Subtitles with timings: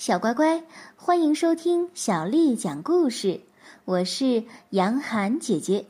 [0.00, 0.64] 小乖乖，
[0.96, 3.38] 欢迎收听小丽讲故事。
[3.84, 5.84] 我是杨涵姐姐。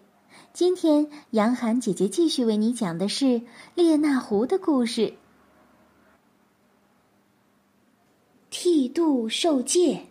[0.53, 3.41] 今天，杨涵姐姐继续为你讲的是
[3.77, 5.15] 列那狐的故事。
[8.51, 10.07] 剃度受戒。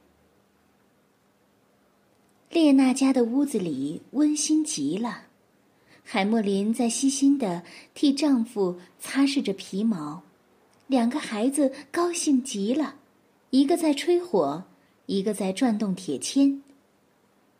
[2.49, 5.23] 列娜家的屋子里温馨极了，
[6.05, 7.63] 海莫林在细心的
[7.93, 10.23] 替丈夫擦拭着皮毛，
[10.87, 12.95] 两个孩子高兴极了。
[13.51, 14.63] 一个在吹火，
[15.07, 16.61] 一个在转动铁签。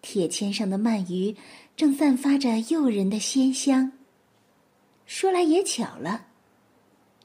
[0.01, 1.35] 铁签上的鳗鱼
[1.75, 3.91] 正散发着诱人的鲜香。
[5.05, 6.27] 说来也巧了，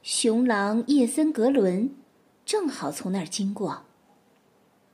[0.01, 1.95] 雄狼叶森格伦
[2.45, 3.83] 正好从那儿经过。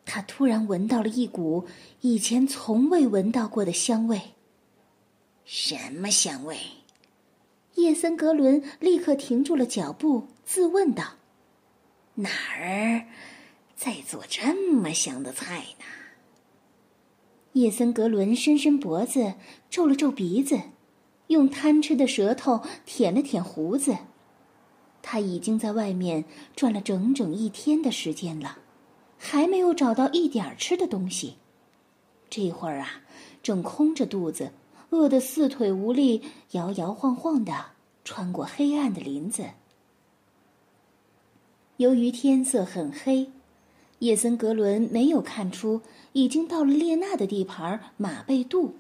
[0.06, 1.66] 他突然闻到了一股
[2.02, 4.20] 以前从未闻到过的香味。
[5.46, 6.58] 什么香味？
[7.76, 11.16] 叶森格伦立刻停住了脚步，自问道
[12.16, 13.06] ：“哪儿？”
[13.84, 15.86] 在做这么香的菜呢。
[17.54, 19.34] 叶森格伦伸伸脖子，
[19.72, 20.62] 皱了皱鼻子，
[21.30, 23.98] 用贪吃的舌头舔了舔胡子。
[25.02, 26.24] 他已经在外面
[26.56, 28.60] 转了整整一天的时间了，
[29.18, 31.38] 还没有找到一点吃的东西。
[32.30, 33.02] 这会儿啊，
[33.42, 34.52] 正空着肚子，
[34.92, 37.52] 饿得四腿无力，摇摇晃晃的
[38.06, 39.44] 穿过黑暗的林子。
[41.78, 43.28] 由于天色很黑。
[44.02, 45.80] 叶森格伦没有看出
[46.14, 48.74] 已经到了列娜的地盘马贝杜，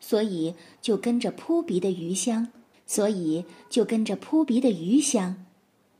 [0.00, 2.48] 所以就跟着扑鼻的鱼香，
[2.84, 5.46] 所以就跟着扑鼻的鱼香，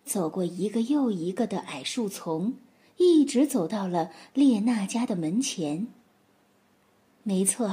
[0.05, 2.55] 走过一个又一个的矮树丛，
[2.97, 5.87] 一直走到了列娜家的门前。
[7.23, 7.73] 没错，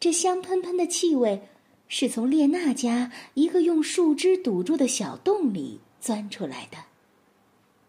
[0.00, 1.42] 这香喷喷的气味
[1.88, 6.78] 是从列娜家一个用树枝堵住的小洞里钻出来的。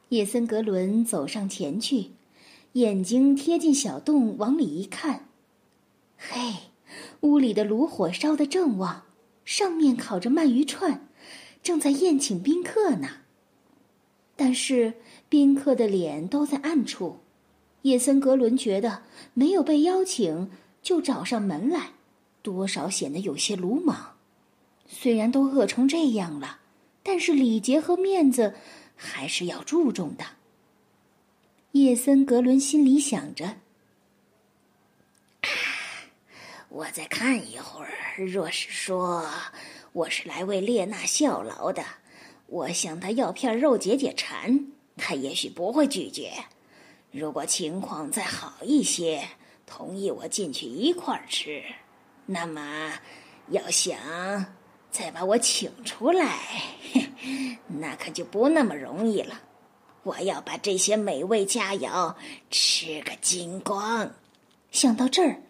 [0.09, 2.09] 叶森格伦走上前去。
[2.73, 5.27] 眼睛贴近小洞，往里一看，
[6.17, 6.71] 嘿，
[7.21, 9.03] 屋里的炉火烧得正旺，
[9.45, 11.08] 上面烤着鳗鱼串，
[11.61, 13.09] 正在宴请宾客呢。
[14.36, 14.95] 但是
[15.30, 17.20] 宾客的脸都在暗处，
[17.83, 19.03] 叶森格伦觉得
[19.36, 20.49] 没有被邀请
[20.81, 21.92] 就找上门来，
[22.42, 24.15] 多少显得有些鲁莽。
[24.87, 26.61] 虽然都饿成这样了，
[27.03, 28.55] 但是礼节和面子
[28.95, 30.25] 还是要注重的。
[31.73, 33.56] 叶森格伦心里想着
[36.70, 37.89] ：“我再看一会儿。
[38.28, 39.28] 若是说
[39.92, 41.84] 我是来为列娜效劳的，
[42.45, 44.67] 我向他要片肉解解馋，
[44.98, 46.32] 他也许不会拒绝。
[47.10, 49.28] 如果情况再好一些，
[49.66, 51.64] 同意我进去一块儿吃，
[52.28, 52.94] 那么
[53.48, 53.98] 要想
[54.92, 56.38] 再把我请出来，
[57.67, 59.42] 那可就不那么容易了。”
[60.03, 62.15] 我要把这些美味佳肴
[62.52, 64.11] 吃个精光。
[64.71, 65.41] 想到这儿，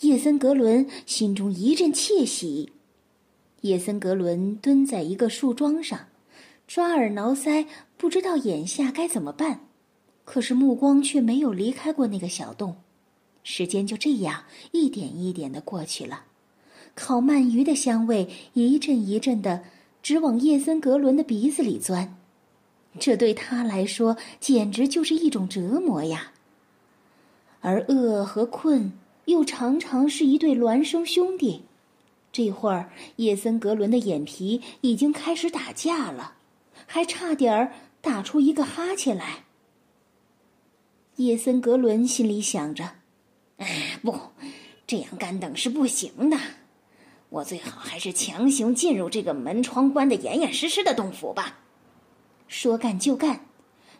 [0.00, 2.72] 叶森格伦心中一阵窃喜。
[3.60, 6.06] 叶森格伦蹲在一个树桩上，
[6.66, 7.66] 抓耳挠腮，
[7.96, 9.60] 不知道眼下该怎么办。
[10.24, 12.76] 可是目光却没有离开过那个小洞。
[13.42, 16.24] 时间就这样一点一点的过去了，
[16.94, 19.62] 烤鳗鱼的香味一阵一阵的
[20.02, 22.16] 直往叶森格伦的鼻子里钻。
[22.98, 26.32] 这对他来说简直就是一种折磨呀。
[27.60, 28.92] 而饿和困
[29.26, 31.62] 又常常是一对孪生兄弟。
[32.32, 36.34] 这会儿，叶森格伦的眼皮已经开始打架了，
[36.86, 39.44] 还差点儿打出一个哈欠来。
[41.16, 42.92] 叶森格伦心里想着
[43.58, 44.18] ：“哎，不，
[44.86, 46.38] 这样干等是不行的。
[47.28, 51.58] 我最好还是强行进入这个门窗关得严严实实的洞府吧。”
[52.50, 53.46] 说干就干，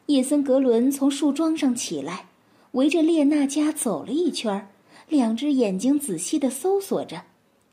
[0.07, 2.27] 叶森格伦从树桩上起来，
[2.73, 4.69] 围着列娜家走了一圈
[5.09, 7.23] 两只眼睛仔细的搜索着，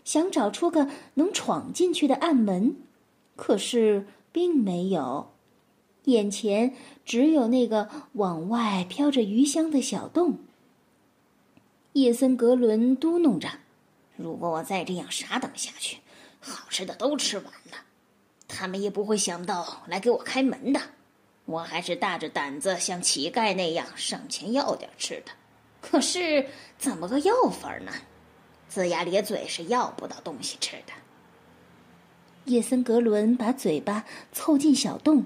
[0.05, 2.75] 想找出个能闯进去的暗门，
[3.35, 5.31] 可是并没有，
[6.03, 10.37] 眼前只有那个往外飘着鱼香的小洞。
[11.93, 13.49] 叶森格伦嘟哝着
[14.15, 15.97] ：“如果我再这样傻等下去，
[16.39, 17.85] 好吃的都吃完了。”
[18.59, 20.81] 他们也不会想到来给我开门的，
[21.45, 25.31] 我还是大着胆子像乞丐那样上前要点吃的。
[25.79, 26.47] 可是
[26.79, 27.91] 怎么个要法呢？
[28.73, 30.93] 龇牙咧嘴是要不到东西吃的。
[32.45, 35.25] 叶森格伦把嘴巴凑近小洞，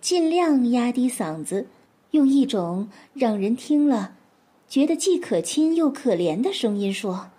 [0.00, 1.68] 尽量压低嗓子，
[2.10, 4.16] 用一种让人听了
[4.68, 7.30] 觉得既可亲又可怜的声音说。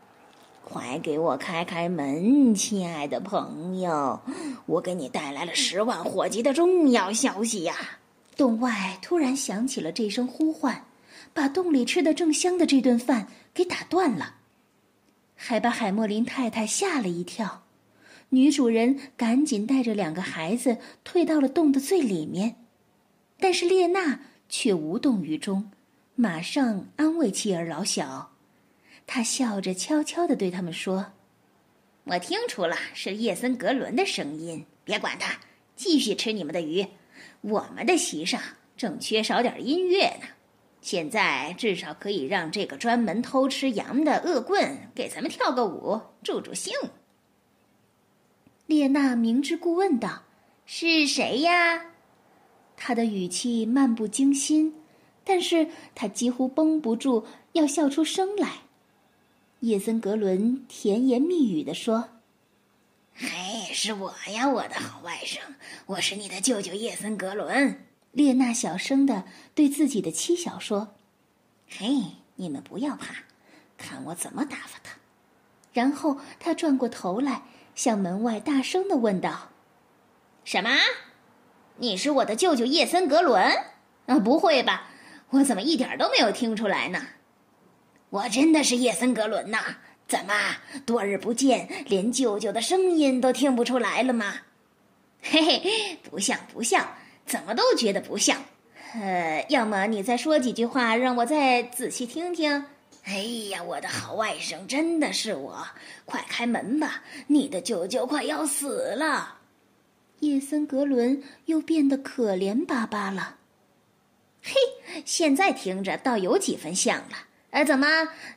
[0.68, 4.20] 快给我开开门，亲爱的朋友！
[4.66, 8.00] 我给你带来了十万火急的重要消息呀！
[8.36, 10.86] 洞外突然响起了这声呼唤，
[11.34, 14.38] 把洞里吃的正香的这顿饭给打断了，
[15.36, 17.62] 还把海默林太太吓了一跳。
[18.30, 22.56] 女主人赶紧带着两个孩子退到了洞的最里面，
[23.40, 24.20] 但是列娜
[24.50, 25.70] 却无动于衷，
[26.16, 28.32] 马上安慰妻儿老小。
[29.08, 31.14] 他笑着悄悄地对他们说
[32.06, 35.40] ：“我听出了是叶森格伦的声音，别管他，
[35.76, 36.86] 继续吃你们的鱼。
[37.42, 38.42] 我们的席上
[38.76, 40.28] 正缺少点音乐呢，
[40.82, 46.74] 现在至少可以让这个专门偷吃羊的恶棍给咱们跳个舞，助助兴。”
[48.66, 50.24] 列娜明知故问道
[50.66, 51.86] ：“是谁呀？”
[52.76, 54.74] 他的语气漫不经心，
[55.24, 58.65] 但是他几乎绷不住要笑出声来。
[59.62, 62.10] 叶森格伦甜言蜜语地说
[63.16, 65.40] ：“嘿，是我呀，我的好外甥，
[65.86, 70.96] 我是你的舅舅叶森格伦。”列娜小声的对自己的妻小说
[71.68, 71.88] ：“嘿，
[72.36, 73.16] 你们不要怕，
[73.78, 74.98] 看我怎么打发他。”
[75.74, 77.44] 然后他转过头来。
[77.76, 79.50] 向门外大声的问道
[80.46, 80.70] ：“什么？
[81.76, 83.52] 你是我的舅舅叶森格伦？
[84.06, 84.88] 啊，不会吧？
[85.32, 87.06] 我怎么一点都没有听出来呢？
[88.16, 89.58] 我真的是叶森格伦呐！
[90.08, 90.34] 怎么
[90.86, 94.36] 多日不见，连舅舅的声音都听不出来了吗？
[95.22, 96.88] 嘿嘿，不像不像，
[97.26, 98.42] 怎么都觉得不像。
[98.94, 102.64] 呃，要么你再说几句话，让我再仔细听听。”
[103.04, 103.18] 哎
[103.50, 105.68] 呀，我的好外甥，真的是我！
[106.06, 109.40] 快开门吧，你的舅舅快要死了。
[110.22, 113.36] 叶森格伦又变得可怜巴巴了。
[114.42, 114.54] 嘿，
[115.04, 117.18] 现在听着倒有几分像了。
[117.56, 117.88] 哎，怎么，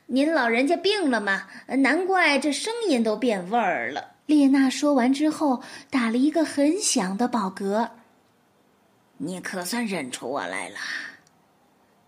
[0.05, 1.49] 您老人家病了吗？
[1.79, 4.15] 难怪这声音都变味儿了。
[4.25, 7.89] 列娜说完之后，打了一个很响的饱嗝。
[9.17, 10.77] 你可算认出我来了。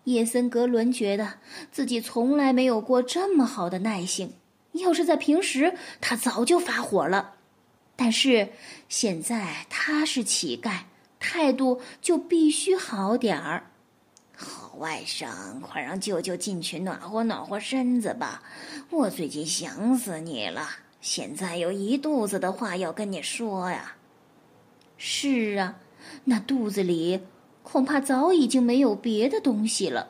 [0.06, 1.34] 叶森格伦觉得
[1.69, 4.31] 自己从来没有过这么好的耐性。
[4.72, 7.34] 要是在平时，他早就发火了。
[7.98, 8.48] 但是
[8.88, 10.84] 现在他是乞丐，
[11.19, 13.71] 态度就必须好点儿。
[14.42, 18.42] 好外甥，快让舅舅进去暖和暖和身子吧。
[18.90, 20.68] 我最近想死你了，
[21.00, 23.96] 现在有一肚子的话要跟你说呀。
[24.98, 25.78] 是啊，
[26.24, 27.22] 那肚子里……
[27.64, 30.08] 恐怕早已经没有别的东西了。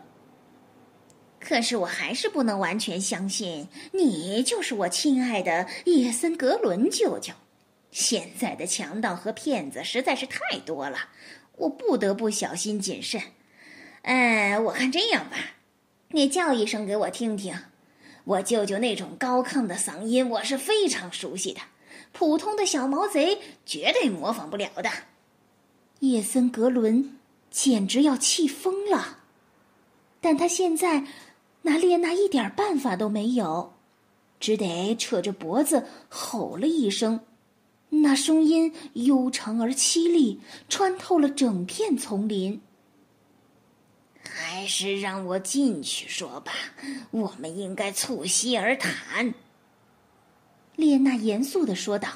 [1.38, 7.34] 可是我还是不能完全相信你就是我亲爱的叶森格伦舅舅。
[7.92, 10.98] 现在的强盗和骗子实在是太多了，
[11.58, 13.22] 我不得不小心谨慎。
[14.04, 15.38] 哎，我看这样吧，
[16.10, 17.56] 你叫一声给我听听。
[18.24, 21.62] 我舅舅那种高亢的嗓音，我是非常熟悉的，
[22.12, 24.90] 普通的小毛贼绝对模仿不了的。
[26.00, 27.18] 叶森格伦。
[27.52, 29.18] 简直要气疯了，
[30.22, 31.06] 但他现在
[31.64, 33.74] 拿列娜一点办法都没有，
[34.40, 37.20] 只得扯着脖子吼了一声，
[37.90, 40.40] 那声音悠长而凄厉，
[40.70, 42.62] 穿透了整片丛林。
[44.30, 46.52] 还是让我进去说吧，
[47.12, 49.34] 我们应该促膝而谈。”
[50.76, 52.10] 列娜严肃地说道，“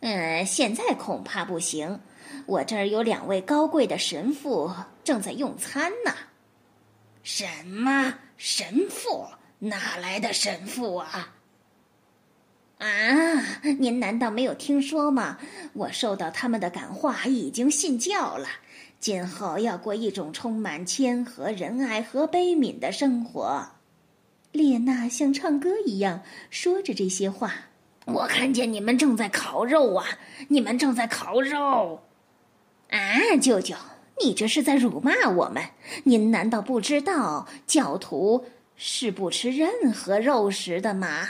[0.00, 2.00] 嗯，现在恐怕不行。”
[2.46, 4.72] 我这儿有两位高贵的神父
[5.04, 6.14] 正在用餐呢。
[7.22, 9.28] 什么神父？
[9.58, 11.34] 哪来的神父啊？
[12.78, 12.86] 啊！
[13.78, 15.38] 您难道没有听说吗？
[15.72, 18.48] 我受到他们的感化，已经信教了。
[19.02, 23.66] 今后要过一种充满谦和、仁爱和悲悯的生活。
[24.52, 27.52] 列娜像唱歌一样说着这些话。
[28.04, 30.06] 我看见你们正在烤肉啊！
[30.46, 32.00] 你们正在烤肉。
[32.90, 33.74] 啊，舅舅，
[34.20, 35.60] 你这是在辱骂我们！
[36.04, 41.28] 您难道不知道教徒是不吃任何肉食的吗？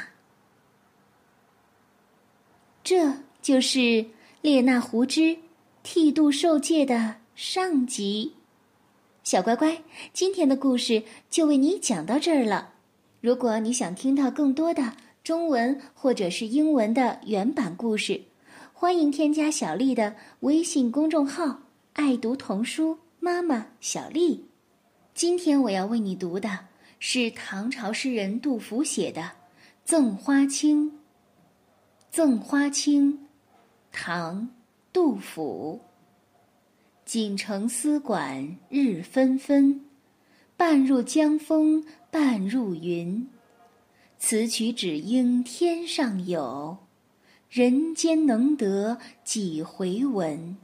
[2.84, 4.04] 这就是
[4.42, 5.38] 列那胡之
[5.82, 8.34] 剃度受戒的上集。
[9.24, 9.82] 小乖乖，
[10.12, 12.74] 今天的故事就为你讲到这儿了。
[13.20, 14.92] 如果你想听到更多的
[15.24, 18.22] 中文或者是英文的原版故事，
[18.72, 21.62] 欢迎添加小丽的微信公众号
[21.94, 24.46] “爱读童书妈妈小丽”。
[25.12, 26.66] 今天我要为你读的
[27.00, 29.20] 是唐朝诗人杜甫写的
[29.84, 30.86] 《赠花卿》。
[32.08, 33.14] 《赠花卿》，
[33.90, 34.42] 唐·
[34.92, 35.80] 杜甫。
[37.12, 39.84] 锦城丝管日纷纷，
[40.56, 43.28] 半入江风半入云。
[44.16, 46.78] 此曲只应天上有。
[47.50, 50.38] 人间能得几回闻？《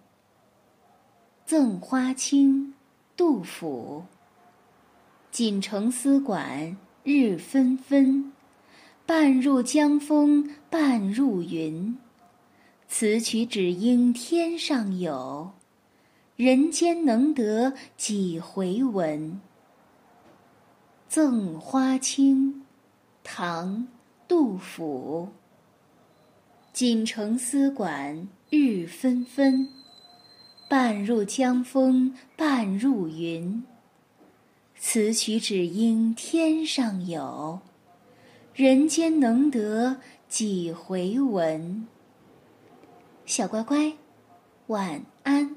[1.44, 2.68] 赠花卿》
[3.14, 4.04] 杜甫。
[5.30, 8.32] 锦城丝管日纷纷，
[9.04, 11.94] 半入江风半入云。
[12.88, 15.52] 此曲只应天上有，
[16.38, 19.32] 人间能得几回闻？
[21.08, 22.54] 《赠花卿》
[23.24, 23.76] 唐·
[24.28, 25.30] 杜甫。
[26.72, 29.68] 锦城丝管日纷纷，
[30.68, 33.64] 半入江风半入云。
[34.76, 37.58] 此曲只应天上有，
[38.54, 39.96] 人间能得
[40.28, 41.88] 几回闻？
[43.26, 43.94] 小乖乖，
[44.68, 45.56] 晚安。